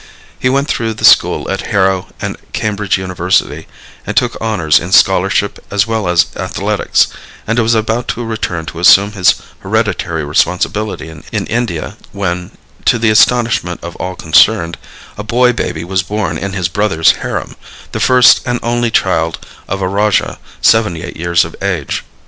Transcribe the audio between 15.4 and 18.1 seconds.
baby was born in his brother's harem, the